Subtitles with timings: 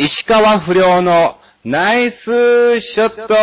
[0.00, 3.34] 石川不良のナイスショット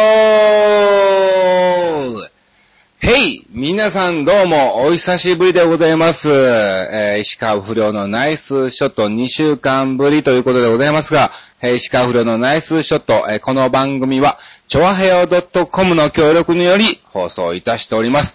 [3.05, 6.29] へい皆さんどうもお久しぶりでございます。
[6.31, 15.27] えー石川不良のナイスショット2週間ぶりということでございますが、えー石川不良のナイスショット、えーこの番組は、ちょわへよ
[15.69, 18.33] .com の協力により放送いたしております。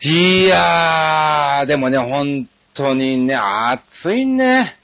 [0.00, 4.75] いやー、でもね、本当にね、暑いね。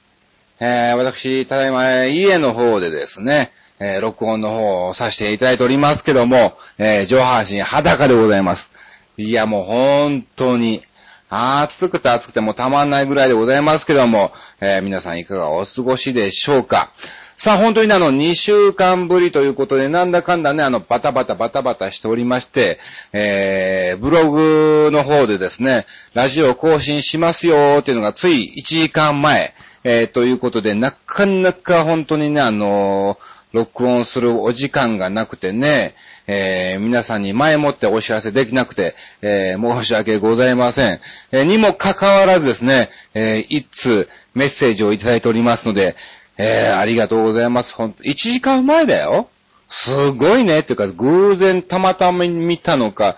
[0.64, 3.50] えー私、ただいま、家の方でですね、
[3.80, 8.70] えー録音の方をさせていただいておりますけども、えー上半身裸でございます。
[9.16, 10.84] いや、もう本当に、
[11.30, 16.92] 暑くて暑くてもたまんないぐらいでございますけども、えー皆さんいかがお過ごしでしょうか。
[17.34, 22.78] さあ、本当にあの、2週間ぶりということで、なんだかんだね、あの、バタバタバタバタしておりまして、
[23.12, 29.54] えー、ブログの方でですね、ラジオ更新しますよーっていうのがつい1時間前、
[29.84, 35.94] えー、ということで、なかなか本当にね、あのー録音するお時間がなくてね、
[36.26, 41.00] えー皆さんに前もってお知らせできなくて、えー申し訳ございません。
[41.32, 45.96] えにもかかわらずですね、えー一通メッセージをいただいておりますので、
[46.38, 47.74] えありがとうございます。
[47.74, 49.28] ほんと、1時間前だよ。
[49.68, 50.60] すごいね。
[50.60, 53.16] っていうか、偶然たまたま見たのか、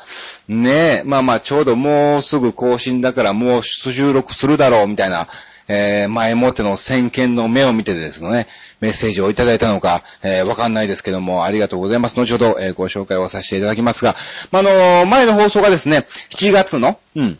[0.48, 5.28] ね、まあまあ、ちょうどもうすぐ更新だからもう収録するだろう、みたいな、
[5.69, 8.47] えー前もっての先見の目を見てですね、
[8.81, 12.17] メッセージをいただいたのか、えーわかんないですけども、ありがとうございます。
[12.17, 14.17] 後ほど、えーご紹介をさせていただきますが、
[14.51, 17.39] まあ、あのー前の放送がですね、7月の、うん、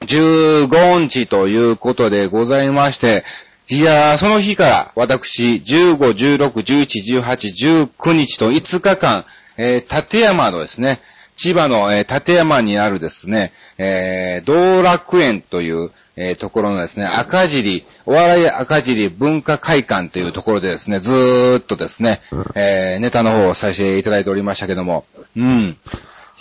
[0.00, 3.24] 15日ということでございまして、
[3.68, 5.96] いやー、その日から私、15、
[6.38, 9.24] 16、11、18、19日と5日間、
[9.56, 11.00] えー立山のですね、
[11.36, 22.20] 千葉の、えー立山にあるですね、えー道楽園という、えーところのですね、赤尻、お笑い赤尻文化会館というところでですね、ずーっとですね、
[22.54, 25.04] えーネタの方をさせていただいておりましたけども、
[25.36, 25.76] うん。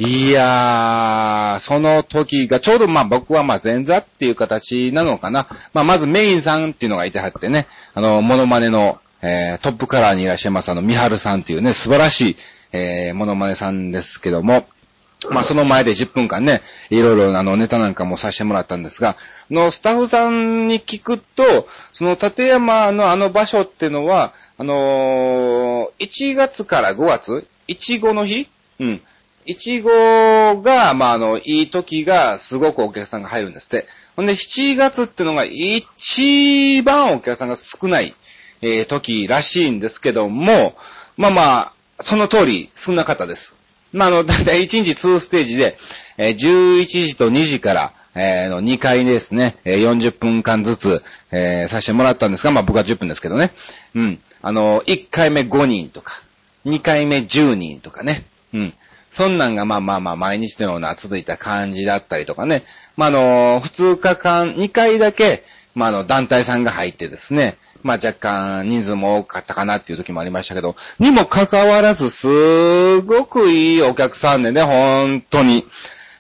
[0.02, 5.48] いやー、その時が、ちょうどまあ僕はまあ前座っていう形なのかな。
[5.73, 12.38] まあまずメインさんっていうのがいてはってね、あの、モノマネの、えートップカラーにいらっしゃいますあの、ミハルさんっていうね、素晴らしい、
[12.71, 14.65] えーモノマネさんですけども、
[15.30, 19.18] まあその前で10分間ね、いろいろあのネタなんかもさせてもらったんですが、
[19.52, 28.48] のスタッフさんに聞くと、その立山のあの場所ってのは、あのー1月から5月、いちごの日
[28.80, 29.02] うん。
[29.46, 33.88] いちごが、まあ、あの、いい時がすごくお客さんが入るんですって。
[34.16, 38.16] ほんで、7月ってのが一番お客さんが少ない、
[38.62, 40.76] えー時らしいんですけども、
[41.18, 43.58] まあまあ、その通り少なかったです。
[43.92, 45.77] まあ、あの、だいたい1日2ステージで、
[46.17, 53.52] えー11時と2時から、えーの2回ですね、えー40分間ずつ、えーさせてもらったんですが、まあ僕は10分ですけどね。
[53.95, 54.20] うん。
[54.42, 56.22] あの、1回目5人とか、
[56.66, 58.23] 2回目10人とかね。
[58.54, 58.73] うん。
[59.11, 62.64] そんなんがまあまあまあ毎日のような続いた感じだったりとかね。
[62.95, 67.58] まああの、2日間、2回だけ、まああの、団体さんが入ってですね。
[67.84, 75.66] まあ若干人数も多かったかなっていう時もありましたけど、にもかかわらずすごくいいお客さんでね、本当に。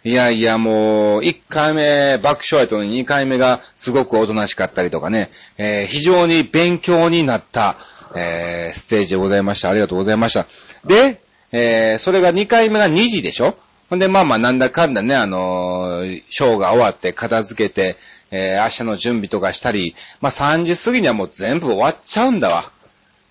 [0.05, 7.75] いやいや、もう、1回目爆笑やったの2回目がすごくおとなしかったりとかね、えー非常に勉強になった、
[8.15, 9.69] えーステージでございました。
[9.69, 10.47] ありがとうございました。
[10.85, 11.19] で、
[11.51, 13.55] えーそれが2回目が2時でしょ？
[13.89, 17.97] ほんで、まあまあ、なんだかんだね、あのーショーが終わって片付けて、
[18.31, 22.71] えー明日の準備とかしたり、まあ3時過ぎにはもう全部終わっちゃうんだわ。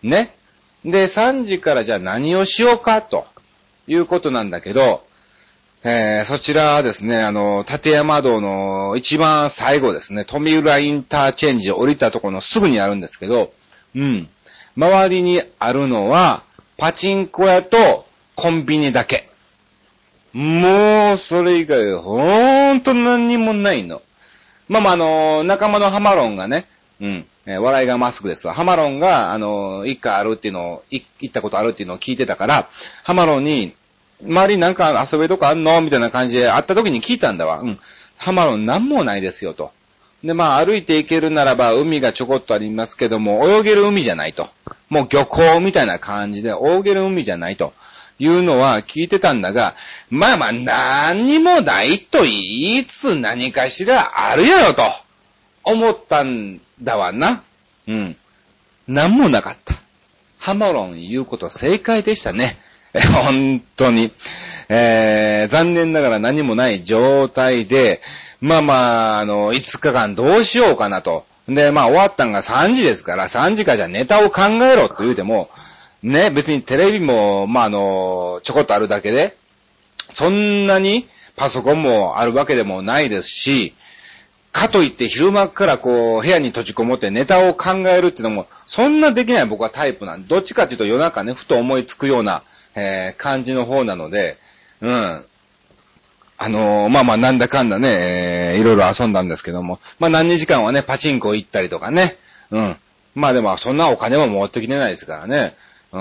[0.03, 0.34] ね。
[0.84, 3.26] で、3時からじゃあ何をしようか、と
[3.87, 5.04] いうことなんだけど、
[5.84, 13.53] えーそちらはですね、あの、立山道の一番最後ですね、富浦インターチェンジ降りたところのすぐにあるんですけど、
[13.94, 14.28] うん。
[14.76, 16.42] 周りにあるのは、
[16.76, 18.06] パチンコ屋と
[18.37, 19.28] コンビニだけ。
[20.32, 24.03] もう、それ以外、ほーんと何にもないの。
[24.69, 26.67] まあまあ、あの、仲間のハマロンがね、
[27.01, 28.55] うん、えー笑いがマスクですわ。
[28.55, 32.69] ハマロンが、あの、一回あるっていうのを、行ったことあるっていうのを聞いてたから、
[33.05, 33.73] ハマロンに、
[34.20, 35.81] 周りなんか遊べとこあんの？
[35.81, 37.61] みたいな感じで会った時に聞いたんだわ。
[37.61, 37.79] うん。
[38.17, 39.70] ハマロンなんもないですよと。
[40.25, 44.49] で、まあ歩いて行けるならば海がちょこっとありますけども、泳げる海じゃないと。
[44.88, 47.73] もう漁港みたいな感じで泳げる海じゃないと。
[48.19, 49.75] いうのは聞いてたんだが、
[50.11, 54.82] まあまあ何にもないと言いつ何かしらあるやろと
[55.65, 57.43] 思ったんだわな。
[57.87, 58.17] うん。
[58.87, 59.75] なんもなかった。
[60.38, 62.59] ハマロン言うこと正解でしたね。
[63.12, 64.11] 本当に。
[64.69, 68.03] えー、残念ながら何もない状態で、
[68.41, 68.75] まあま
[69.17, 75.49] あ、あの、5日間どうしようかなとで、まあ終わったんが3時ですから、3時かじゃネタを考えろって言うても、
[76.03, 79.37] ね、別にテレビも、まああの、ちょこっとあるだけで、
[80.12, 83.75] そんなにパソコンもあるわけでもないですし、
[84.53, 92.43] かといって昼間からこう、部屋に閉じこもってネタを考えるっていうのも、そんなできない僕はタイプなんで、どっちかっていうと夜中ね、ふと思いつくような、
[92.75, 94.39] えー、感じの方なので、
[94.81, 95.25] うん。
[96.41, 102.17] あのー、まあまあ、なんだかんだね、えー、いろいろ遊んだんですけども、まあ何時間はね、パチンコ行ったりとかね、
[102.50, 102.77] うん。
[103.17, 105.55] まあでも、そんなお金も持ってきてないですからね。
[105.93, 105.96] う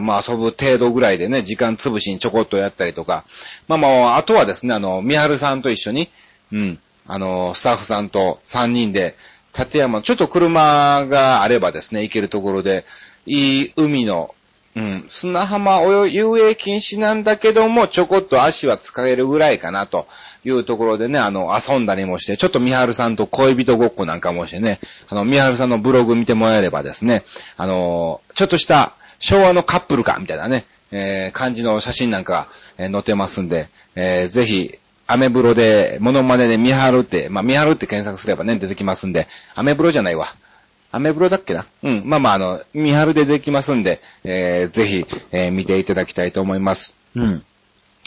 [0.00, 3.24] ん、まあ遊ぶ程度ぐらいでね、時間潰しにちょこっとやったりとか。
[3.66, 6.08] まあまあ、あとはですね、あの、みはるさんと一緒に、
[6.52, 9.16] うん、あの、スタッフさんと3人で、
[9.58, 12.84] 立山、ちょっと車があればですね、行けるところで、
[13.26, 14.34] いい海の
[14.76, 15.04] うん。
[15.08, 20.06] 砂浜泳遊泳禁止なんだけども、ちょこっと足は使えるぐらいかなと
[20.44, 24.78] いうところでね、あの、遊んだりもして、ちょっとみはるさんと恋人ごっこなんかもしてね、
[25.08, 27.24] あの、みはるさんのブログ見てもらえればですね、
[27.56, 32.48] あの、ちょっとした昭和のカップルか、みたいなね、えー、感じの写真なんか、
[32.78, 40.34] えー、載ってますんで、えー、ぜひ、アメブロで、モノマネで見張るって、まあ、見張るって検索すればね、出てきますんで、アメブロじゃないわ。
[40.90, 41.66] アメブロだっけな？
[41.82, 42.02] うん。
[42.04, 46.96] まあまあ、あの、見張るでできますんで、えー、ぜひ、えー、見ていただきたいと思います。
[47.14, 47.44] うん。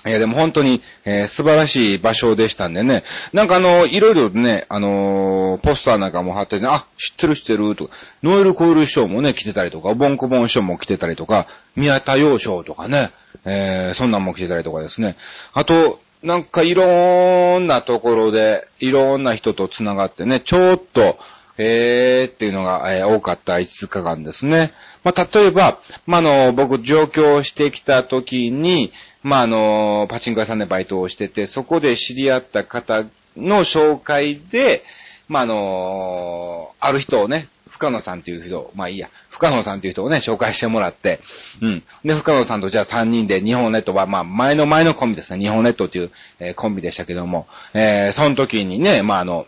[0.05, 3.03] いや、でも本当に、えー、素晴らしい場所でしたんでね。
[3.33, 7.93] なんかあの、いろいろね、あのー、ポスターなんかも貼ってね、あ、知ってる知ってるとか、
[8.23, 13.11] ノエルコイルショーもね、来てたりとか、ボンコボンショーも来てたりとか、宮田洋賞とかね、
[13.45, 15.15] えー、そんなんも来てたりとかですね。
[15.53, 21.17] あと、なんかいろんなところで、いろんな人と繋がってね、ちょっと、
[21.57, 24.73] えーっていうのが、えー、多かった5日間ですね。
[25.03, 28.91] まあ、例えば、ま、あの、僕上京してきた時に、
[29.23, 33.03] まあ、あの、パチンコ屋さんでバイトをしてて、そこで知り合った方
[33.37, 34.83] の紹介で、
[35.27, 37.47] まあ、あの、ある人をね、
[37.81, 41.19] 深野さんっていう人、まあいいや、深野さんっていう人をね、紹介してもらって、
[41.61, 41.83] うん。
[42.05, 49.47] で、深野さんとじゃあ3人で日本ネットは、まあ前の前のコンビですね、日本ネットっていう、えー、コンビでしたけども、えー、その時にね、まああの、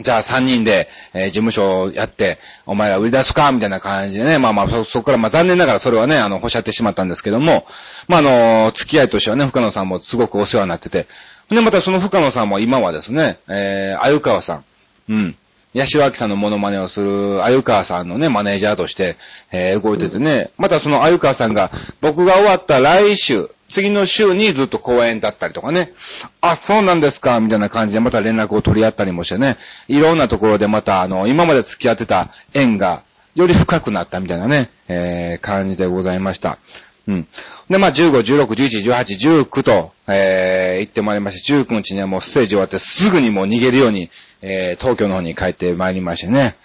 [0.00, 7.66] じゃあ3人で、えー、事務所をやって、お前ら売り出すかみたいな感じでね、まあまあそ、そこからまあ残念ながらそれはね、あの、ほしゃってしまったんですけども、
[8.06, 11.08] まああの、付き合いとしてはね、深野さんもすごくお世話になってて、
[11.50, 14.64] で、またその深野さんも今はですね、えー、あゆかわさん、
[15.08, 15.36] うん。
[15.74, 19.16] 八代明さんのモノマネをする、あゆかわさんのね、マネージャーとして、
[19.50, 21.70] えー、動いててね、またそのあゆかわさんが、
[22.00, 25.92] 僕が終わった来週、次の週にずっと公演だったりとかね。
[26.40, 29.56] あ、そうなんですか、みたいな感じでまた連絡を取り合ったりもしてね。
[29.88, 33.02] いろんなところでまた、あの、今まで付き合ってた縁が、
[33.34, 36.58] より深くなったみたいなね、えー、感じでございました。
[37.06, 37.26] うん。
[37.70, 44.10] で、まあ、15、16、11、18、19と、えー、行ってまいりまして、19日にはもうステージ終わってすぐにもう逃げるように、
[44.42, 46.56] えー、東京の方に帰ってまいりましてね。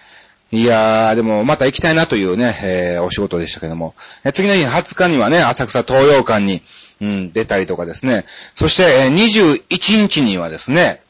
[0.53, 3.95] いやー、でもまた行きたいなというね、えー、お仕事でしたけども。
[4.23, 6.61] え次の日20日にはね、浅草東洋館に、
[7.01, 8.23] うん、出たりとかですね。
[8.53, 11.01] そして、えー、21日にはですね、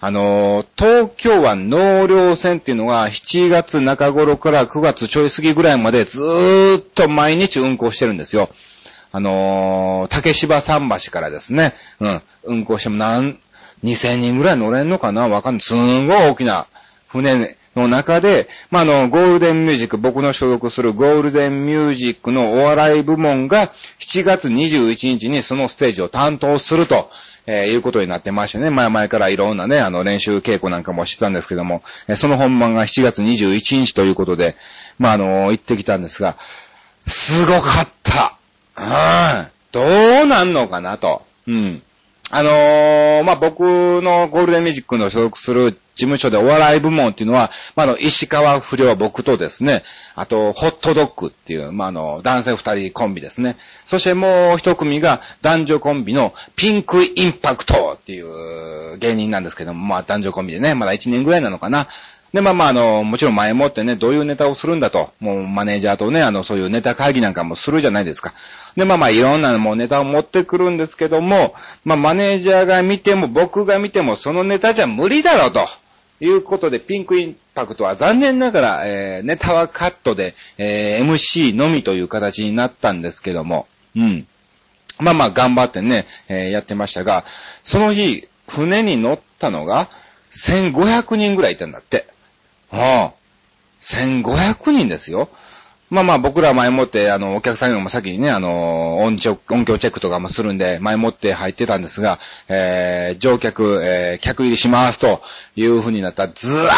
[0.00, 8.50] あのー、東京湾納涼船っていうのが7月中頃から9月ちょい過ぎぐらいまでずーっと毎日運行してるんですよ。
[9.12, 13.38] あのー、竹芝桟橋からですね、うん、運行しても何、
[13.82, 15.26] 2000人ぐらい乗れんのかな？
[15.26, 15.60] わかんない。
[15.62, 16.66] すんごい大きな
[17.08, 23.68] 船の中で、まあ、の、ゴールデンミュージック、僕の所属するゴールデンミュージックのお笑い部門が
[24.00, 27.10] 7月21日にそのステージを担当すると、
[27.46, 34.56] えー、いうことになってましてね、前々からいろんなね、あの、練習稽古なんかもしてたんですけども、えー、その本番が7月21日ということで、
[34.98, 36.36] まあ、あの、行ってきたんですが、
[37.06, 38.36] すごかった。
[38.76, 38.82] う
[39.42, 39.46] ん。
[39.72, 39.82] ど
[40.24, 41.22] うなんのかなと。
[41.46, 41.82] うん。
[42.32, 49.82] あのー、まあ、僕のゴールデンミュージックの所属する事務所でお笑い部門っていうのは、まあ、の、石川不良僕とですね、
[50.14, 53.56] あと、ホットドッグっていう、まあ、の、男性二人コンビですね。
[53.84, 61.88] そしてもう一組が男女コンビのピンクインパクトっていう芸人なんですけども、まあ、男女コンビでね、まだ一年ぐらいなのかな。
[62.32, 68.34] で、まあまあ、あの、もちろん前もってね、どういうネタをするんだと、もうマネージャーとね、あの、そういうネタ会議なんかもするじゃないですか。
[68.76, 75.66] で、まあまあ、いろんなもうネタを持ってくるんですけども、まあ、マネージャーが見ても、僕が見ても、そのネタじゃ無理だろうと。
[76.22, 84.26] いうことで、ピンクインパクトは残念ながら、えー、ネタはカットで、えー、MC のみという形になったんですけども、うん。
[84.98, 87.24] まあまあ、頑張ってね、えー、やってましたが、
[87.64, 89.88] その日、船に乗ったのが、
[90.30, 92.06] 1500人ぐらいいたんだって。
[92.70, 93.12] ああ。
[93.80, 95.28] 1500人ですよ。
[95.88, 105.20] まあまあ僕ら前もって、あの、お客さんよりも先にね、あの、音響、音響チェックとかもするんで、前もって入ってたんですが、えー、乗客、えー、客入りしますと
[105.56, 106.68] いう風になったら、ずーっ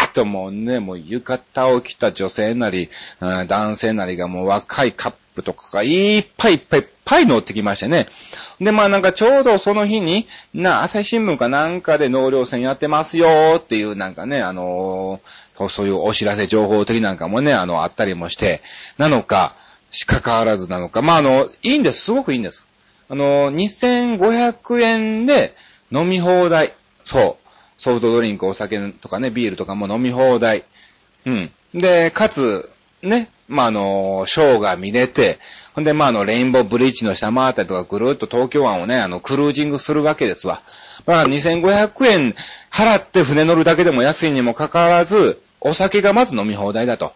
[0.00, 8.06] ーっともうね、もう浴衣を着た女性なり、うん男性なりがもう若いカップとかがいっぱいいっぱいいっぱい乗ってきましてね。
[8.60, 18.62] で、まあなんかちょうどその日に、な、朝日新聞かなんかで納涼船やってますよっていうなんかね、あのーそういうお知らせ情報的なんかもね、あの、あったりもして、
[18.96, 19.54] なのか、
[19.90, 21.02] しかかわらずなのか。
[21.02, 22.04] まああの、いいんです。
[22.04, 22.66] すごくいいんです。
[23.08, 25.54] あの、2500円で
[25.92, 26.72] 飲み放題。
[27.04, 27.48] そう。
[27.76, 30.64] ソフトドリンク、お酒とかね、ビールとかも飲み放題。
[31.26, 31.50] うん。
[31.74, 32.70] で、かつ、
[33.02, 35.38] ね、まあ、あの、ショーが見れて、
[35.74, 40.62] ほんで、まあ、あの、レインボーブリッジの下回ったりとか、ぐるっと東京湾をね、あの、クルージングするわけですわ。
[41.06, 42.34] まあ、2500円
[42.72, 47.12] 払って船乗るだけでも安いにもかかわらず、お酒がまず飲み放題だと。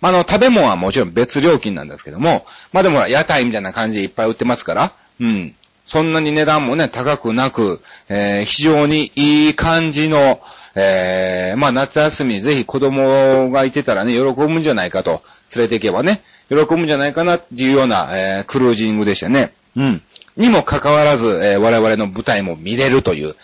[0.00, 5.54] まあ、の、食べ物はもちろん別料金なんですけども、まあでも、屋台みたいな感じでいっぱい売ってますから、うん。
[5.88, 10.40] そんなに値段もね、高くなく、えー非常にいい感じの、
[10.74, 15.22] えーまあ夏休みぜひ子供がいてたらね、喜ぶんじゃないかと、
[15.54, 19.52] 連れて行けばね、喜ぶんじゃないかなっていうような、えークルージングでしたね。
[19.76, 20.02] うん。
[20.36, 23.34] にもかかわらず、えー我々の舞台も見れるという、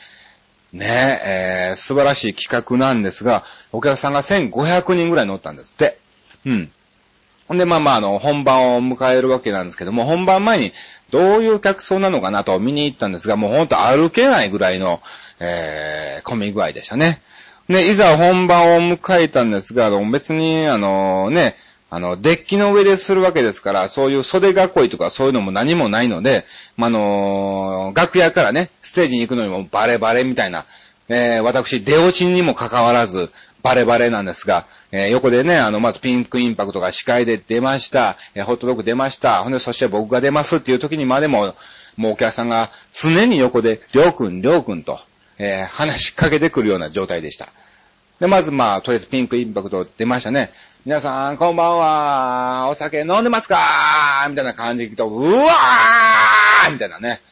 [0.72, 5.98] ねえ、ー素晴らしい企画なんですが、お客さんが1500人ぐらい乗ったんですって。
[6.46, 6.70] うん。
[7.46, 10.72] ほんで、まあまあ、あの、本番を迎えるわけなんですけども、本番前に
[11.10, 15.00] どういう客層なのかなと見に行ったんですが、もうほんと歩けないぐらいの、
[15.40, 17.20] えー、混み具合でしたね。
[17.68, 21.54] で、いざ本番を迎えたんですが、別に、あのね、
[21.94, 26.44] あの、デッキの上でするわけですから、そういう袖囲いとかそういうのも何もないので、
[26.76, 30.66] まあ、あの楽屋からね、ステージに行くのにもバレバレみたいな、
[31.08, 33.30] えー、私、出落ちにもかかわらず、
[33.62, 41.54] バレバレなんですが、えー横でね、あの、まずピンクインパクトが司会で出ました、えーホットドッグ出ました、ほんで、そして僕が出ますっていう時にまでも、
[41.96, 44.98] もうお客さんが常に横で、りょうくん、りょうくんと、
[45.38, 47.48] えー話しかけてくるような状態でした。
[48.20, 50.50] で、まずまあ、とりあえずピンクインパクト出ましたね。
[50.86, 52.68] 皆さん、こんばんは。
[52.68, 54.26] お酒飲んでますか？
[54.28, 57.22] みたいな感じで聞くと、うわーみたいなね。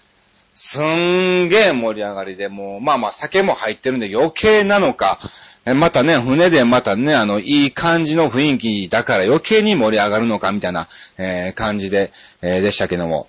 [0.54, 5.18] すんげー盛り上がりで、もう、まあまあ酒も入ってるんで余計なのか、
[5.66, 13.28] またね、船でまたね、あの、いい感じの雰囲気だから余計に盛り上がるのか、みたいな、えー感じで、えーでしたけども。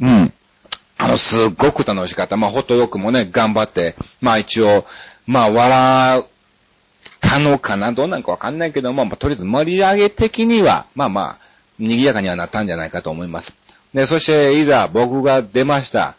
[0.00, 0.32] うん。
[0.98, 2.36] あの、すっごく楽しかった。
[2.36, 4.84] まあ、ホットドッグもね、頑張って、まあ一応、
[5.28, 6.24] まあ、笑う
[7.28, 11.38] ったのかなどうなんかわかんないけども、まあ、とりあえず盛り上げ的には、まあまあ、
[11.78, 13.56] 賑やかにはなったんじゃないかと思います。
[13.94, 16.14] で、そして、いざ僕が出ました。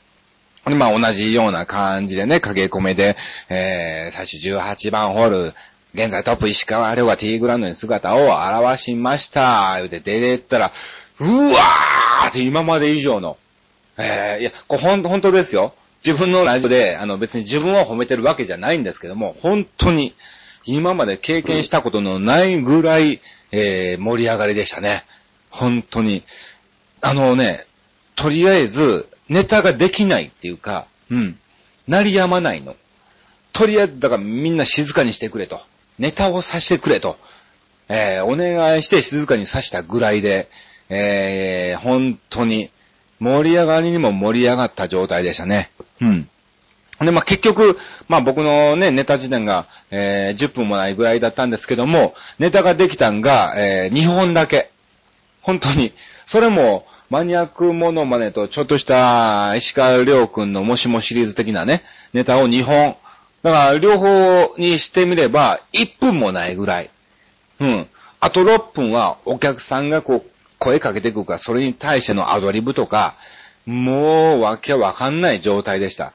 [0.66, 3.18] まあ、同じような感じでね、駆け込めで、
[3.50, 5.54] えー、最初18番ホール、
[5.94, 8.30] 現在トップ石川遼が T グラウンドに姿を
[8.72, 9.74] 現しました。
[9.78, 10.72] 言うて出てったら、
[11.20, 13.38] うわーって今まで以上の、
[13.98, 15.74] えー、いや、これほん、本当ですよ。
[16.06, 20.14] 自分のラジオで、あの別に自分を褒めてるわけじゃないんですけども、本当に、
[20.66, 23.20] 今まで経験したことのないぐらい、
[23.52, 25.04] えー、盛り上がりでしたね。
[25.50, 26.24] 本当に。
[27.02, 27.66] あのね、
[28.16, 31.38] とりあえず、ネタができないっていうか、うん。
[31.88, 32.76] 鳴りやまないの。
[33.54, 35.60] とりあえず、だからみんな静かにしてくれと。
[36.00, 37.18] ネタをさしてくれと。
[37.90, 40.50] えー、お願いして静かにさしたぐらいで、
[40.90, 42.70] えー、本当に、
[43.20, 45.70] 盛り上がりにも盛り上がった状態でしたね。
[46.02, 46.30] うん。
[47.06, 47.78] で、まあ、結局、
[48.08, 54.70] まあ、僕のね、ネタ時点が、えー、10分もないぐらいだったんですけども、ネタができたんが、えー、2本だけ。
[55.42, 55.94] 本当に。
[56.26, 62.96] それも、マニアックモノマネとちょっとした石川亮君のもしもシリーズ的なね、ネタを2本。
[63.42, 66.90] だから、両方にしてみれば、1分もないぐらい。
[67.60, 67.88] うん。
[68.20, 73.16] あと6分は、お客さんがこう、声かけてくるから、それに対してのアドリブとか、
[73.66, 76.14] もう、わけわかんない状態でした。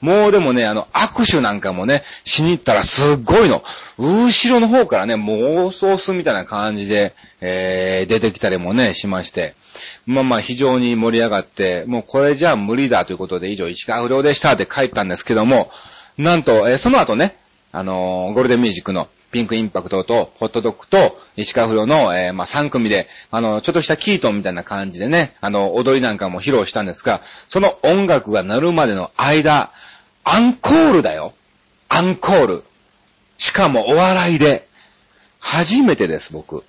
[0.00, 3.62] もうでもね、あの、握手なんかもね、しに行ったらすっごいの。
[3.98, 9.54] 後ろの方からね、もうソースみたいな感じで、えー、出てきたりもね、しまして。
[10.04, 15.70] まあまあ、非常に盛り上がって、もうこれじゃ無理だということで、以上、石川不良でしたって書いたんですけども、
[16.18, 17.36] なんと、えーその後ね、
[17.72, 29.72] あのーゴールデンミュージックのピンクインパクトと、ホットドッグと、石川不良の、えーまあ、3組で、あの、ちょっとしたキートンみたいな感じでね、あの、踊りなんかも披露したんですが、その音楽が鳴るまでの間、
[30.28, 31.34] アンコールだよ。
[31.88, 32.64] アンコール。
[33.38, 34.66] しかもお笑いで。
[35.38, 36.64] 初めてです、僕。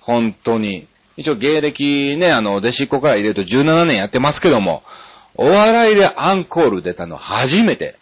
[0.00, 0.86] 本当に。
[1.18, 4.82] 一応芸歴ね、あの、弟子っ子から入れると17年やってますけども、
[5.34, 7.90] お笑いでアンコール出たの初めて。
[7.90, 7.94] っ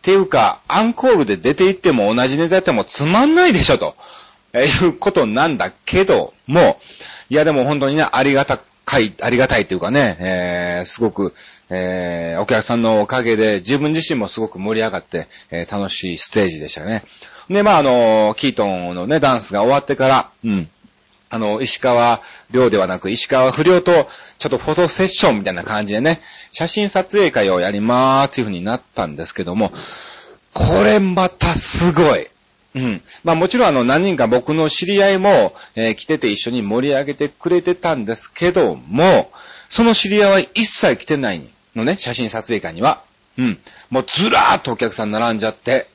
[0.00, 3.96] ていうか、アンコールで出て行っても同じネタやってもつまんないでしょ、と、
[4.54, 6.80] えいうことなんだけども、
[7.28, 11.34] いやでも本当にね、ありがたかい、ありがたいというかね、えー、すごく、
[11.70, 17.02] えー、お客さんのおかげで自分自身もすごく盛り上がって、えー楽しいステージでしたね。
[17.50, 20.68] で、まあ、あの、キートンのね、ダンスが終わってから、うん。
[21.30, 24.08] あの、石川亮ではなく、石川不良と、
[24.38, 26.20] ちょっとフォトセッションみたいな感じでね、
[26.52, 29.72] 写真撮影会をやりまーすという風になったんですけども、
[30.54, 32.28] これまたすごい。
[32.74, 33.02] うん。
[33.24, 39.30] まあもちろんあの何人か僕の知り合いも、えー、来てて一緒に盛り上げてくれてたんですけども、
[39.68, 41.42] その知り合いは一切来てない
[41.74, 43.02] のね、写真撮影会には。
[43.36, 43.58] うん。
[43.90, 45.88] もうずらーっとお客さん並んじゃって、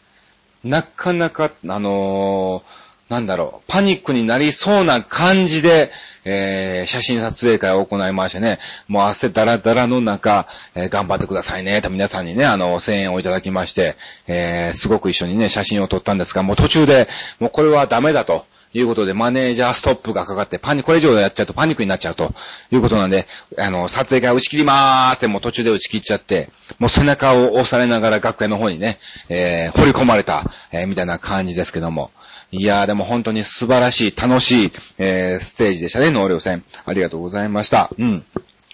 [0.63, 5.91] なかなか、あのーなんだろう、パニックになりそうな感じで、
[6.25, 17.07] えー、写真撮影会を行いましてね、もう汗だらだらの中、えー、頑張ってくださいね、と皆さんにね、あの、声援をいただきまして、えー、すごく一緒にね、写真を撮ったんですが、もう途中で、
[17.39, 18.45] もうこれはダメだと。
[18.73, 22.33] いうことで、マネージャーストップがかかって、パニック、これ以上やっちゃうとパニックになっちゃうと
[22.71, 23.27] いうことなんで、
[23.57, 26.49] あの、撮影会打ち切りまーってもう途中で打ち切っちゃって、
[26.79, 28.97] もう背中を押されながら楽屋の方にね、
[29.29, 32.11] えー、掘り込まれた、えー、みたいな感じですけども。
[32.51, 36.63] いやーでも本当に素晴らしい、楽しい、えー、ステージでしたね、納涼戦。
[36.85, 37.89] ありがとうございました。
[37.97, 38.23] うん。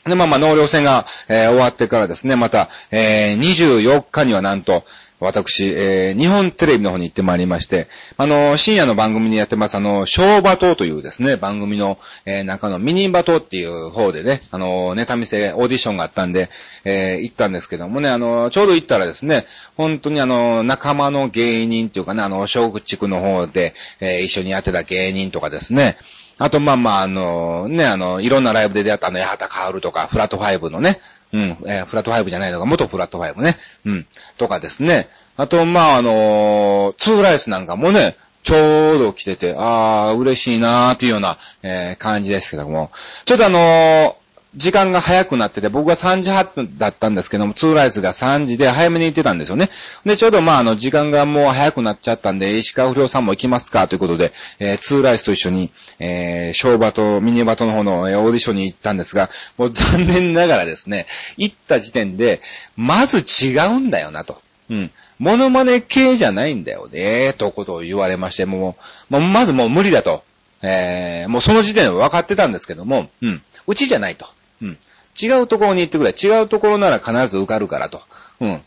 [0.06, 4.84] で、まあまあ、納涼戦が、えー、終わってからですね、また、えー、24日にはなんと、
[5.20, 16.50] 私、えー、日本テレビの方に行ってまいりまして、あの、深夜の番組にやってます、あの、小馬島というですね、番組の、えー、中のミニバトっていう方でね、あの、ネタ見せ、オーディションがあったんで、
[16.86, 19.46] えー、行ったんですけどもね、あの、ちょうど行ったらですね、
[19.76, 25.98] 本当にあの、仲間の芸人っていうかね、あの、小区地区の方で、えー、一緒にやってた芸人とかですね、
[26.42, 34.08] あと、まあまあ、あの、ね、あの、いろんなライブで出会ったあの、八幡薫とか、フラットファイブのね、うん、えー、フラットファイブじゃないのが、元フラットファイブね、うん、
[34.38, 35.08] とかですね。
[35.38, 42.92] あと、まあ、あのー、ツーライスなんかもね、ちょうど来てて、ああ、嬉しいなーっていうような、えー、感じですけども。
[43.26, 44.14] ちょっとあのー、
[44.56, 49.70] 時間が早くなってて、僕が3時半だったんですけども、ツーライスが3時で早めに行ってたんですよね。
[50.06, 61.06] で、ちょうどまあ、あの、時間がもう早くなっちゃったんで、石川不良さんも行きますかということで、えー、ツーライスと一緒に、えー、小バト、ミニバトの方の、えー、オーディションに行ったんですが、もう残念ながらですね、
[61.38, 62.42] 行った時点で、
[62.76, 64.42] まず違うんだよなと。
[64.72, 64.92] うん。
[65.20, 68.78] モノマネ系じゃないんだよね、とことを言われまして、も
[69.12, 70.24] う、まずもう無理だと。
[70.62, 73.42] えー、もうその時点で分かってたんですけども、うん。
[73.68, 74.28] うちじゃないと。
[74.62, 74.78] うん。
[75.22, 76.12] 違うところに行ってくれ。
[76.12, 78.02] 違うところなら必ず受かるからと。
[78.40, 78.62] うん。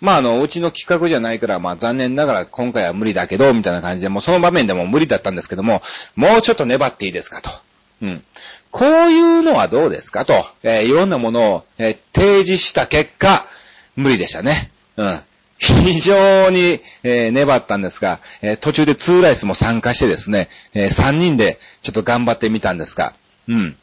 [0.00, 5.82] まあ、あの、うちの企画じゃないから、まあ、残念ながら今回は無理だけど、みたいな感じで、もうその場面でも無理だったんですけども、
[6.14, 7.50] もうちょっと粘っていいですかと。
[8.02, 8.22] うん。
[8.70, 10.46] こういうのはどうですかと。
[10.62, 13.46] えー、いろんなものを、えー、提示した結果、
[13.96, 14.70] 無理でしたね。
[14.96, 15.20] うん。
[15.58, 23.14] 非常に、えー、粘ったんですが、え、途中でツーライスも参加してですね、え、3人でちょっと頑張ってみたんですが、
[23.48, 23.76] うん。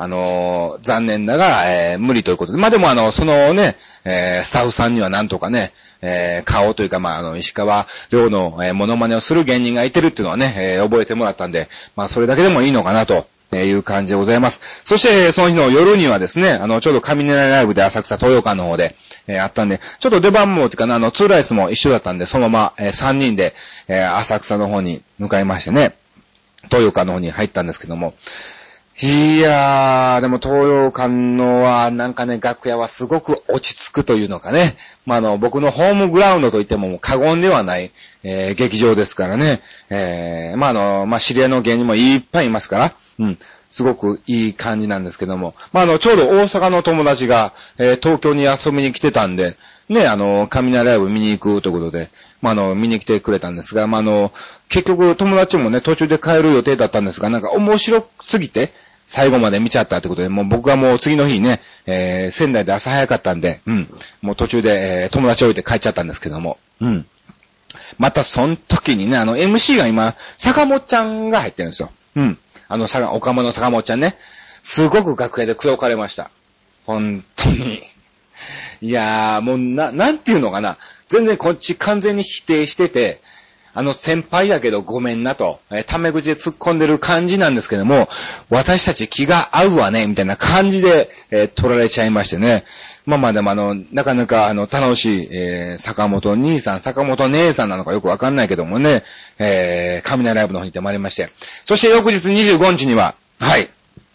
[0.00, 2.58] あの残念ながら、え無理ということで。
[2.58, 13.26] まあ、でもあの、そのね、えスタッフさんにはなんとかね、え顔というか、まあ、あの、石川亮の、えモノマネをする芸人がいてるっていうのはね、え覚えてもらったんで、まあ、それだけでもいいのかなと。
[13.50, 14.60] えいう感じでございます。
[14.84, 18.94] そして、その日の夜にはですね、あの、ちょうど雷ライブで浅草東洋館の方で、
[19.26, 23.54] えー、あったんで、ちょっと出番も、てかな、あの、ツーライスも一緒だったんで、そのまま、えー、3人で、
[23.88, 25.96] えー、浅草の方に向かいましてね、
[26.64, 28.12] 東洋館の方に入ったんですけども、
[29.00, 34.76] いやー、でも東洋館のは、なんかね、楽屋はすごく落ち着くというのかね。
[35.06, 37.92] まあ、あの、僕のホームグラウンドといっても過言ではない、
[38.24, 39.60] えー、劇場ですからね。
[39.88, 43.38] えー、まあ、あの、まあ、知り合いの芸人もいっぱいいますから、うん。
[43.70, 45.54] すごくいい感じなんですけども。
[45.72, 49.56] まあ、あの、ちょうど大阪の友達が、えー、東京に遊びに来てたんで、
[49.88, 52.10] ね、あの、雷ライブ見に行くということで、
[52.42, 54.32] まあ、あの、見に来てくれたんですが、まあ、あの、
[54.68, 58.72] 結局友達もね、途中で帰る予定だったんですが、なんか面白すぎて、
[59.08, 63.88] 最後まで見ちゃったってことで、もう僕はもう次の日ね、えー、仙台で朝早かったんで、うん、
[64.20, 67.06] もう途中で、えー、友達置いて帰っちゃったんですけども、うん。
[67.98, 71.90] またその時にね、あの、MC が今、坂本ちゃんが入ってるんですよ。
[72.16, 72.38] うん。
[72.68, 74.14] あの、さ、岡本坂本ちゃんね。
[74.62, 76.30] すごく楽屋で口説かれました。
[76.84, 77.82] 本当に。
[78.82, 80.76] いやー、もうな、なんていうのかな。
[81.08, 83.22] 全然こっち完全に否定してて、
[83.78, 88.08] あの先輩だけどごめんなと、えー、タメ口で突っ込んでる感じなんですけども、
[88.50, 92.64] 私たち気が合うわね、みたいな感じで、えー、取られちゃいましてね。
[93.06, 99.04] まあまあでもあの、なかなかあの、楽しい、えー、坂本兄さん、坂本姉さんなのかよくわかんないけどもね、
[99.38, 101.30] えー、雷ライブの方に行ってまいりまして。
[101.62, 103.70] そして翌日25日には、はい、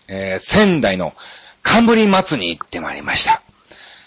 [0.10, 1.14] えー、仙台の
[1.62, 3.42] 冠祭に行ってまいりました。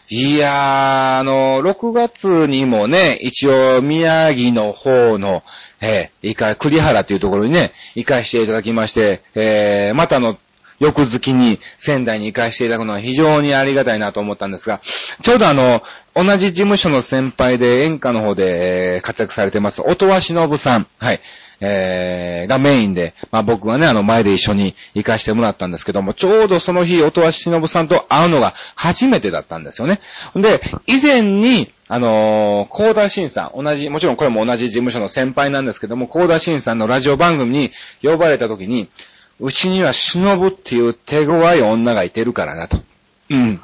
[0.08, 5.42] いやー、あの、6月にもね、一応宮城の方の、
[5.80, 10.38] えー、いか、栗原っていうところにね、行かしていただきまして、えー、またの
[10.78, 14.80] 翌月に仙台に行かせていただくのは非常にありがたいなと思ったんですが、
[15.22, 15.82] ちょうどあの、
[16.14, 20.86] 同じ事務所の先輩で演歌の方で活躍されてます、音羽忍さん。
[20.98, 21.20] はい。
[21.60, 30.00] えー、がメインで、まあ僕がね、あの前で一緒に行かしてもらったんですけども、ちょうどその日、音羽忍さんと会うのが初めてだったんですよね。
[30.34, 37.70] で、以前に、あのー、コーダシンさん、同じ、もちろんこれも同じ事務所の先輩なんですけども、コーダシンさんのラジオ番組に
[38.02, 38.88] 呼ばれた時に、
[39.40, 42.78] うちには忍っていう手強い女がいてるからなと。
[43.30, 43.60] うん。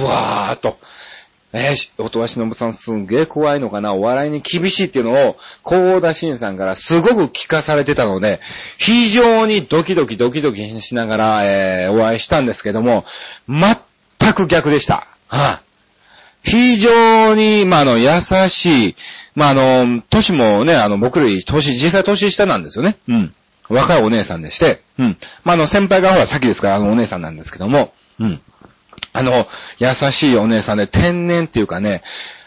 [0.00, 0.78] うわーと。
[1.56, 8.40] えー、音羽忍さんすんげえ怖いのかなお笑いに厳しいっていうのを、高田新さんからすごく聞かされてたので、
[8.76, 13.04] 非常にドキドキドキドキしながら、えー、お会いしたんですけども、
[13.48, 13.76] 全
[14.34, 15.06] く逆でした。
[15.28, 15.62] はあ、
[16.42, 18.96] 非常に、まあ、あの、優しい、
[19.36, 22.96] まあ、あの、歳もね、あの、僕より歳、実際年下なんですよね。
[23.08, 23.34] うん。
[23.68, 25.16] 若いお姉さんでして、うん。
[25.44, 28.40] まあ、あの、先輩がほら先ですから、あの、お姉さんなんですけども、うん。
[29.12, 29.46] あの、
[29.78, 32.02] 優しいお姉さんで、天然っていうかね、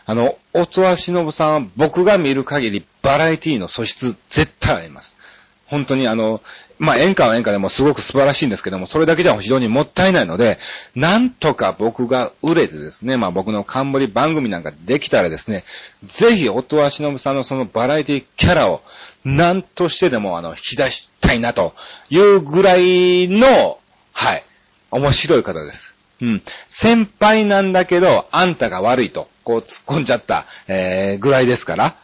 [0.06, 5.18] あの、音羽忍さんは僕が見る限りバラエティの素質絶対あります。
[5.66, 6.42] 本当にあの、
[6.80, 10.60] まあ、演歌は演歌でもすごく素晴らしいんですけども、それだけじゃ非常にもったいないので、
[10.96, 15.64] なんとか僕が売れてですね、まあ、僕の冠番組なんかできたらですね、
[16.04, 18.82] ぜひ、音羽忍さんのそのバラエティキャラを、
[19.26, 21.74] 何としてでもあの、引き出したいなと
[22.10, 23.80] いうぐらいの、
[24.14, 24.44] はい、
[24.92, 25.94] 面白い方です。
[26.22, 26.42] うん。
[26.70, 31.96] 先輩なんだけど、あんたが悪いと、こう突っ込んじゃった、えー、ぐらいですから。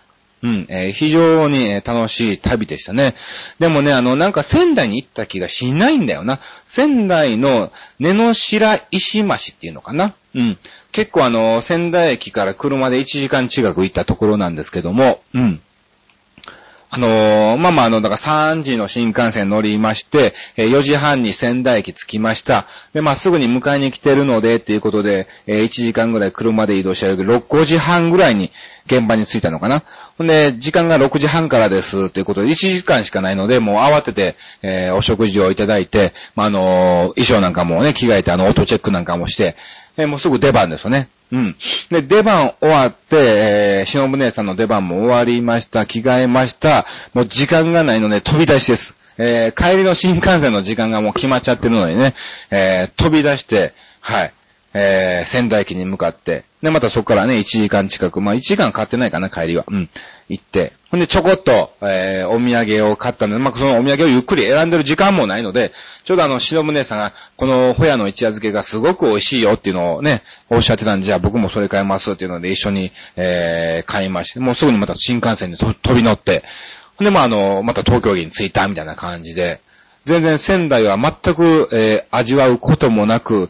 [0.43, 3.15] うん、えー、非常に楽しい旅でしたね。
[3.59, 6.39] でもね、あの、なんか仙台に行った気がしないんだよな。
[6.65, 10.13] 仙台の根の白石橋っていうのかな。
[10.35, 10.57] うん。
[10.91, 15.61] 結構あの、仙台駅から車で1時間近く行ったところなんですけども、うん。
[16.95, 22.67] あのー、まあまあ、の、だから3時の新幹線乗りまして、えー、4時半に仙台駅着きました。
[22.93, 28.51] で、まあ、すぐに迎えに来てるので、っていうことで、えー、1時間ぐらい車で移動したけど、6、時半ぐらいに
[28.85, 29.81] 現場に着いたのかな。
[30.19, 39.55] ほんで、時間が6時半からです、ということで、1時間しかないので、もう慌てて、えー、お食事をいただいて、まあ、あの衣装なんかもね、着替えて、あの、オートチェックなんかもして、
[39.97, 41.09] えもうすぐ出番ですよね。
[41.31, 41.55] うん。
[41.89, 45.85] で、出番終わって、えー、しのぶ姉さんの出番も終わりました。
[45.85, 46.85] 着替えました。
[47.13, 48.95] もう時間がないので飛び出しです。
[49.17, 52.13] えー、帰りの新幹線の時間がもう決まっちゃってるのにね、
[52.51, 54.33] えー、飛び出して、はい。
[54.73, 59.65] えー、仙台駅に向かって、で、またそこからね、1時間近く、まあ1時間かかってないかな、帰りは。
[59.67, 59.89] うん。
[60.29, 65.73] 行って、ほんでちょこっと、えー、お土産を買ったんで、まあそのお土産をゆっくり選んでる時間もないので、
[66.05, 76.43] ちょうどあの、しのぶ姉さんが、このホヤの一夜漬けがすごく美味しいよっていうのをね、おっしゃってたんで、じゃあ僕もそれ買いますっていうので一緒に、えー、買いまして、もうすぐにまた新幹線に飛び乗って、
[76.95, 79.59] ほんでまああの、また東京駅に着いたみたいな感じで、
[80.05, 83.49] 全然仙台は全く、えー、味わうこともなく、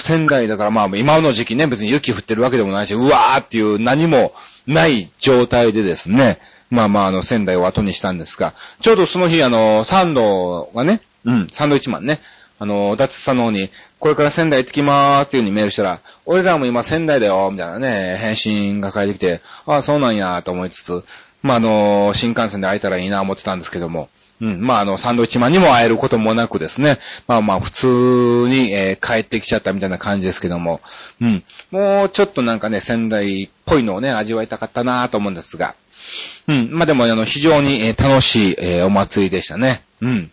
[0.00, 4.32] 仙台だからまあ今の時期ね、別に雪降ってるわけでもないし、うわーっていう何も
[4.66, 6.38] ない状態でですね、
[6.70, 12.20] まあまああの仙台を後にしたんですが、ちょうどその日あの、サンドがね、うん、サンドイッチマンね、
[12.58, 21.04] あの、ダッツさんの方に、これから仙台行ってきまーっていう風にメールしたら、俺らも今仙台だよ、みたいなね、返信が返ってきて、ああ、そうなんや、と思いつつ、
[21.42, 24.08] まああの、新幹線で会えたらいいな思ってたんですけども、
[24.40, 24.60] うん。
[24.60, 26.98] まあ、あの、サンドイッチマンにも会えることもなくですね。
[27.26, 27.86] まあまあ、普通
[28.48, 30.80] に、えー、帰ってきちゃったみたいな感じですけども。
[31.20, 31.44] うん。
[31.72, 35.74] もうちょっとなんかね、仙台っぽいのをね、味わいたかったなと思うんですが。
[36.46, 36.70] うん。
[36.70, 39.82] まあでも、あの、非常に、えー、楽しい、えー、お祭りでしたね。
[40.00, 40.30] うん。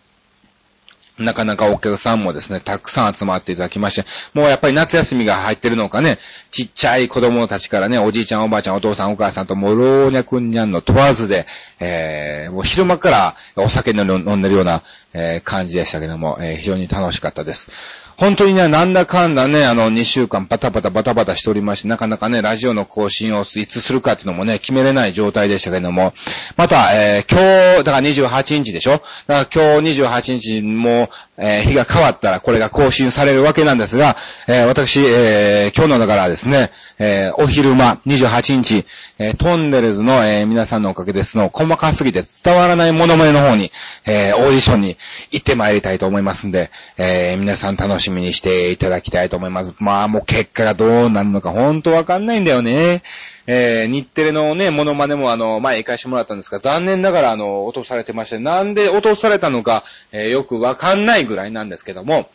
[1.18, 6.18] なかなかお客さんもですね、たくさん集まっていただきまして、もうやっぱり夏休みが入ってるのかね、
[6.50, 11.46] ちっちゃい子供たちからね、おじいちゃんおばあちゃんお父さんお母さんともう老若にゃんの問わずで、
[11.80, 14.82] えー、もう昼間からお酒飲んでるような、
[15.14, 17.70] えー、感じでしたけども、えー、非常に楽しかったです。
[18.18, 26.14] 本当にね、なんだかんだね、あの、2週間バタバタバタバタしておりまして、なかなかね、ラジオの更新をいつするかっていうのもね、決めれない状態でしたけども、
[26.56, 29.02] また、えー、今日、だから28日でしょ？
[29.26, 34.16] だから今日28日も、えー、日が変わったらこれが更新されるわけなんですが、
[34.48, 38.86] えー、私、え、今日のだからですね、え、お昼間、28日、
[39.18, 43.70] えー、トンネルズの、えー、皆さんのおかげですの、細かすぎて伝わらないものまねの方に、
[44.04, 44.98] えー、オーディションに
[45.30, 49.74] 行ってまいりたいと思いますんで、えー、皆さん楽しみにしていただきたいと思います。
[49.78, 53.02] まあ、もう結果がどうなるのか本当わかんないんだよね。
[53.46, 62.28] えー、日テレのね、モノマネもあの、前行かしてもらったんですが、残念ながらあの、落とされてまして、なんで落とされたのか、えー、よくわかんないぐらいなんですけども、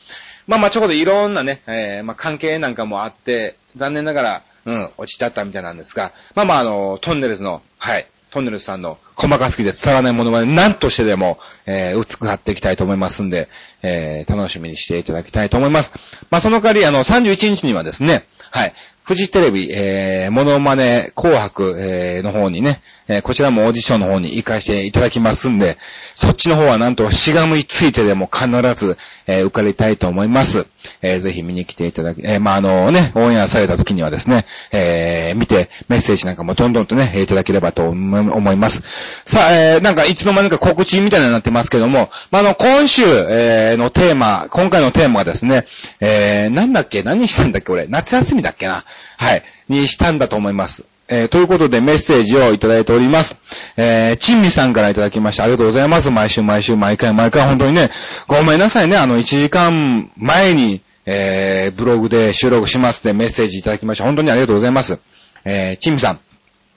[0.47, 13.49] まあまあちょこでいろんなね、えー、まあ関係なんかもあって、残念ながら、うん、落ちちゃったみたいなんですが、まあまああの、トンネルズの、はい、トンネルズさんの細かすぎて伝わらないものまで何としてでも、えー、使っていきたいと思いますんで、
[13.83, 15.91] えー、楽しみにしていただきたいと思います。
[16.29, 25.77] まあ、その代わり、あの、31日にはですね、はい、フジテレビ、えー、モノマネ紅白、えー、の方にね、え、こちらもオーディションの方に行かせていただきますんで、
[26.15, 28.97] そっちの方はなんとしがみついてでも必ず、
[29.27, 30.65] え、受かりたいと思います。
[31.01, 38.81] えー、ぜひ見に来ていただき、え、まあ、あのね、オンエアされた時にはですね、え、見てメッセージなんかもどんどんとね、いただければと思います。
[39.25, 45.65] さあ、え、なんかいつの間にか告知みたいになってますけども、まあ、の、今週、え、のテーマ、今回のテーマはですね、
[45.99, 47.03] えー、なんだっけ？
[47.03, 47.71] 何したんだっけ？
[47.71, 48.85] 俺、夏休みだっけな？
[49.17, 50.83] はい、にしたんだと思います。
[51.13, 53.35] えー、ということでメッセージをいただいております。
[53.75, 55.43] えー、チンミさんからいただきました。
[55.43, 56.09] ありがとうございます。
[56.09, 57.89] 毎週毎週毎回毎回本当にね、
[58.27, 58.95] ごめんなさいね。
[58.95, 64.05] あの、1時間前に、えー、ブログで収録しますってメッセージいただきました。
[64.05, 64.99] 本当にありがとうございます。
[65.43, 66.30] えー、チンミさん。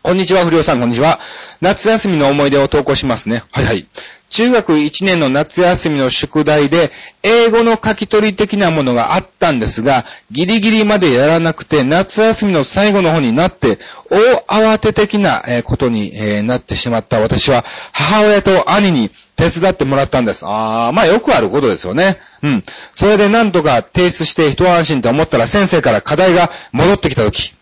[0.04, 1.18] こんにちは、不良さん、こんにちは。
[1.62, 3.42] 夏休みの思い出を投稿しますね。
[3.50, 3.86] はいはい。
[4.28, 13.78] 中学1年の夏休みの宿題で、英語の書き取り的なものがあったんですが、ギリギリまでやらなくて、夏休みの最後の方になって、
[14.10, 20.44] 大慌て的なことになってしまった私は、母親と兄に手伝ってもらったんです。
[20.44, 22.18] あー、まあよくあることですよね。
[22.42, 22.64] うん。
[22.92, 27.54] それでなんとか提出して一安心と思ったら先生から課題が戻ってきたとき、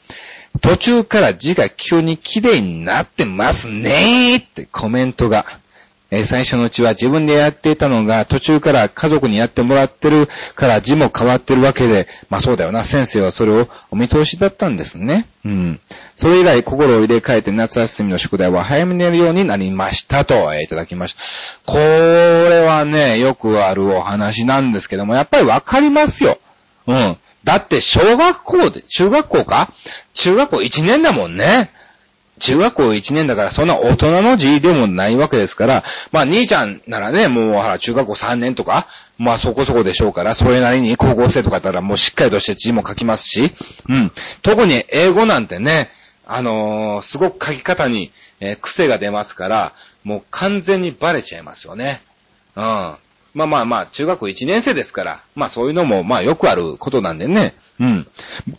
[0.60, 5.46] 途中から字が急に綺麗になってますねーってコメントが。
[6.14, 15.26] え最初のうちは自分でやっていたのが途中から家族にやってもらってるから字も変わってるわけで、まあそうだよな、先生はそれをお見通しだったんですね。
[15.46, 15.80] うん。
[16.14, 21.20] それ以来心を入れ替えて夏休みの宿題は早めにやるようになりましたと、えー、いただきました。
[21.64, 26.38] これはね、よくあるお話なんですけども、やっぱりわかりますよ。
[26.86, 27.16] うん。
[27.44, 29.72] だって小学校で、中学校か？
[30.14, 31.70] 中学校1年だもんね。
[32.38, 43.52] 中学校1年だからそんな大人の字でもないわけですから、まあ兄ちゃんならね、もうほら中学校3年とか、まあそこそこでしょうから、それなりに高校生とかだったらもうしっかりとして字も書きますし、
[43.88, 44.12] うん。
[44.42, 45.90] 特に英語なんてね、
[46.26, 52.02] あのー、すごく書き方に、えー、癖が出ますから、もう完全にバレちゃいますよね。
[52.56, 52.96] うん。
[53.34, 57.54] まあまあまあ、中学1年生ですから、まあそういうのもまあよくあることなんでね。
[57.80, 58.06] うん。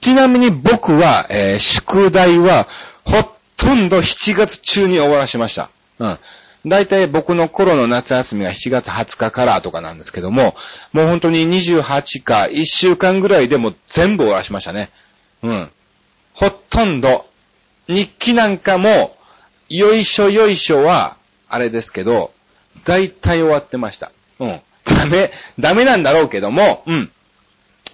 [0.01, 2.67] ちなみに僕は、えー、宿題は、
[3.05, 5.69] ほとんど7月中に終わらしました。
[5.99, 6.17] うん。
[6.65, 10.55] 大体僕の頃の夏休みが7月20日からとかなんですけども、
[10.93, 14.89] もう本当に28か1週間ぐらいでも全部終わらしましたね。
[15.43, 15.71] うん。
[16.33, 17.25] ほとんど、
[17.88, 19.15] 日記なんかも、
[19.69, 21.17] よいしょよいしょは、
[21.49, 22.31] あれですけど、
[22.86, 24.12] 大体終わってました。
[24.39, 24.62] うん。
[24.86, 27.12] ダメ、ダメなんだろうけども、うん。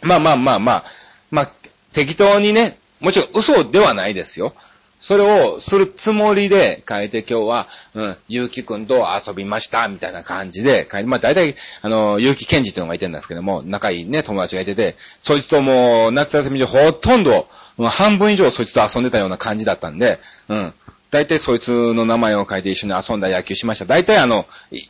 [0.02, 0.86] まあまあまあまあ、
[1.32, 1.52] まあ、
[1.94, 4.54] 適当にね、もちろん嘘ではないですよ。
[5.00, 17.48] それをするつもりで書いて今日は、うん、ゆうきくんと遊びました、みたいな感じで書いて、まあ大体、あの、ゆうきけんじっていうのがいてるんですけども、仲いいね、友達がいてて、そいつともう夏休み中ほとんど、
[17.78, 20.74] 半分以上そいつと遊んでたような感じだったんで、うん。
[21.12, 23.86] 大体そいつの名前を書いて一緒に遊んだ野球しました。
[23.86, 24.46] 大体あの、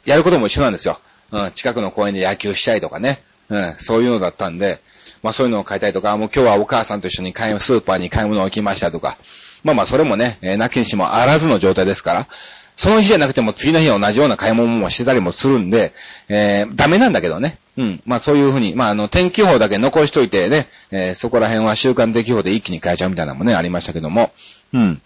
[0.05, 0.99] やることも一緒なんですよ。
[1.31, 3.21] うん、近くの公園で野球したいとかね。
[3.49, 4.79] うん、そういうのだったんで、
[5.23, 9.17] まあそういうのを買いたいとか、もう今日はお母さんと一緒に買い、スーパーに買い物を行きましたとか、
[9.63, 12.27] まあまあそれもね、えー、なきにしもあらずの状態ですから、
[12.75, 15.93] その日じゃなくても次の日同じような買い物もしてたりもするんで、
[16.29, 17.57] えー、ダメなんだけどね。
[17.75, 18.01] うん。
[18.05, 24.31] まあそういうふうに、まああの、天気予報だけ残しといてね、えー、そこら辺は週間天気予報で一気に変えちゃうみたいなのもね、ありましたけども、
[24.71, 25.01] うん。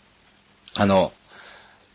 [0.75, 1.13] あの、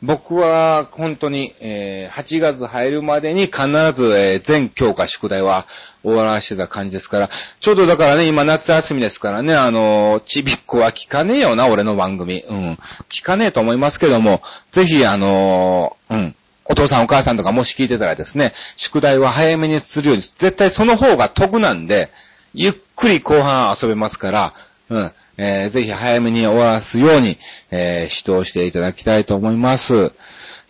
[0.01, 5.67] 僕は本当に、えー、8月入るまでに必ず、えー、全教科宿題は
[6.05, 7.31] 終わらしてた感じですから、
[7.61, 12.45] ちょうどだからね、今夏休みですからね、あのー、ちびっこは聞かねえよな、俺の番組。
[12.49, 12.79] うん。
[13.09, 16.35] 聞かねえと思いますけども、ぜひ、あのー、うん。
[16.65, 22.11] お父さんお母さんとかもし聞いてたらですね、宿題は早めにするように、絶対その方が得なんで、
[22.55, 24.55] ゆっくり後半遊べますから、
[24.91, 25.13] うん。
[25.39, 27.39] えー、ぜひ早めに終わらすように、
[27.71, 30.13] えー、指導していただきたいと思います。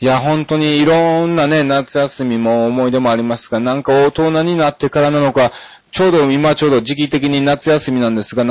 [0.01, 5.51] いや、本当にいろんなね、夏休みも思い出もありますが、なんか大人になってからなのか、
[5.91, 8.45] ちょうど今ちょうど時期的に夏休みなんですが、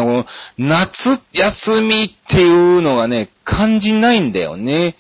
[0.58, 4.96] 夏休みっていうのがね、感じないんだよね。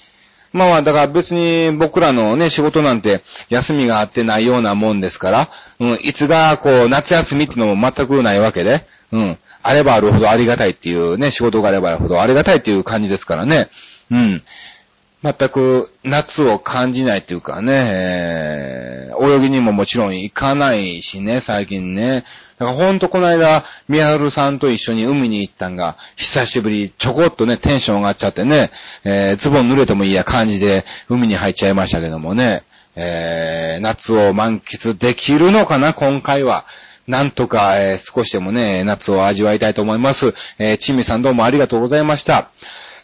[0.53, 5.49] まあだから別に僕らのね、仕事なんて休みがあってないようなもんですから、
[5.80, 9.38] うん、いつがこう夏休みってのも全くないわけで、うん。
[9.63, 13.70] あればあるほどありがたいっていうね、仕事があればあるほどありがたいっていう感じですからね。
[14.12, 14.43] うん。
[15.24, 22.24] 全く夏を感じないというかね、えー、泳ぎにももちろん行かないしね、最近ね。
[22.60, 28.72] だからほんとこの間、ミハルさんと一緒に海に行ったんが、久しぶり、ちょこっとね、テンション上がっちゃってね、
[29.04, 32.63] えー、ズボン濡れてもいいや感じで海に入っちゃいましたけどもね、
[32.96, 36.65] えー、夏を満喫できるのかな、今回は。
[37.08, 40.34] なんとか、えー、少しでもね、夏を味わいたいと思います。
[40.60, 42.50] えー、チミさんどうもありがとうございました。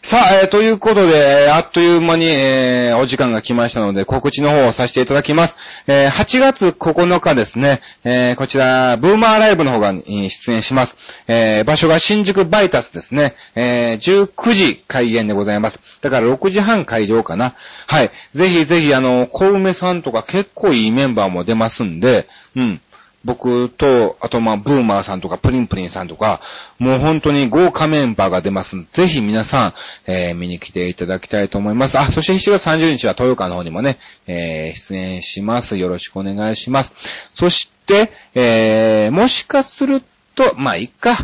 [0.02, 5.56] さあ、えー、ということで、あっという間に、えー、お時間が来ましたので、告知の方をさせていただきます。
[5.86, 10.96] えー、8月9日ですね、えー、こちら、ブーマーライブの方が出演します。
[11.26, 15.80] えー、場所が新宿バイタスですね、えー、19時開演でございます。
[16.02, 17.54] だから6時半会場かな。
[17.86, 18.10] はい。
[18.32, 22.82] ぜひぜひ、あの、小梅さんとか結構いいメンバーも出ますんで、うん。
[23.24, 26.40] 僕と、あとまあ、ブーマーさんとか、プリンプリンさんとか、
[26.78, 29.74] もう本当に豪華メンバーが出ます、ぜひ皆さん、
[30.06, 31.98] えー、見に来ていただきたいと思います。
[31.98, 35.78] あ、そして7月30日は豊川の方にもね、えー、出演します。
[35.78, 36.92] よろしくお願いします。
[37.32, 40.02] そして、えー、もしかする
[40.34, 41.16] と、まあ、いっか。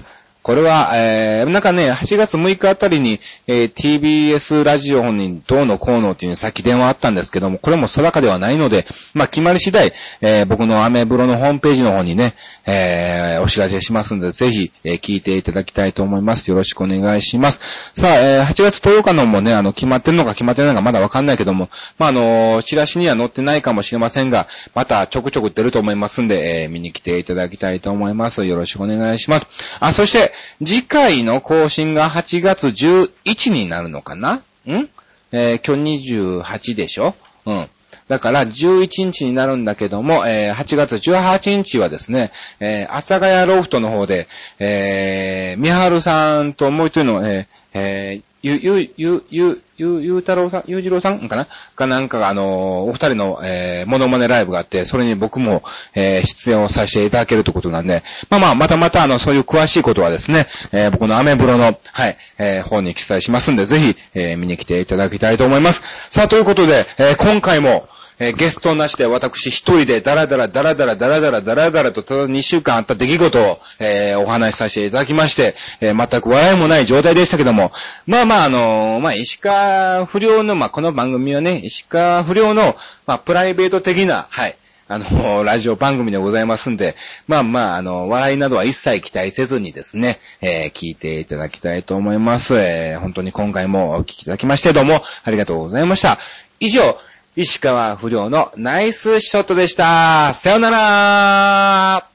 [0.50, 8.84] これは、えー、なんかね、8月6日あたりに、えー、TBS ラジオにどうのこうのっていうさっき電話あったんですけども、これも定かではないので、
[9.14, 12.34] まあ、決まり次第、えー、僕のアメブロのホームページの方にね、
[12.66, 16.50] えー、お知らせしますので、ぜひ、えー、聞いていただきたいと思います。
[16.50, 17.60] よろしくお願いします。
[17.94, 28.44] さあ、えー、8月10日のもね、あの、決まってるのか決まってないのかまだわかんないけども、まあ、あの、チラシには載ってないかもしれませんが、またちょくちょく出ると思いますんで、え、見に来ていただきたいと思います。
[28.44, 29.46] よろしくお願いします。
[29.80, 30.32] あ、そして、
[30.64, 34.42] 次回の更新が8月11になるのかな？
[34.68, 34.88] ん？
[35.32, 37.14] え、今日28でしょ？
[37.46, 37.68] うん。
[38.10, 44.26] だから11日になるんだけども、えー、8月18日はですね、えー、阿佐ヶ谷ロフトの方で、
[44.58, 51.46] えー、みはるさんともう一人の、えー、えー、ゆ、ゆ、ゆ、ゆ、ゆ、ゆうたろうさん、ゆうじろうさんかな？
[51.76, 55.62] かなんかがあの、お二人の、えー、モノマネライブがあって、それに僕も、
[55.94, 65.82] えー、出演をさせていただけるということなんで、まあまあ、またまたあの、そういう詳しいことはですね、えー、僕のアメブロの、はい、えー、方に記載しますんで、ぜひ、えー、見に来ていただきたいと思います。
[66.10, 67.88] さあ、ということで、えー、今回も、
[68.20, 77.72] えー、ゲストなしで私一人でダラダラダラダラダラダラダラダラとただ2週間あった出来事を、えー、お話しさせていただきまして、えー、全く笑いもない状態でしたけども、
[78.06, 84.56] まあまああの、まあ石川不良の、まあこの番組はね、石川不良の、まあプライベート的な、はい、
[84.92, 86.96] あの、ラジオ番組でございますんで、
[87.28, 92.58] まあまあ、あの、笑いなどは一切期待せずにですね、えー、聞いていただきたいと思います。
[92.58, 96.18] えー、本当に今回もお聞きいただきましてどうもありがとうございました。
[96.58, 96.98] 以上、
[97.36, 100.34] 石川不良のナイスショットでした。
[100.34, 102.09] さよなら